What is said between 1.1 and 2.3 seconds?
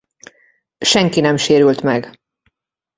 nem sérült meg.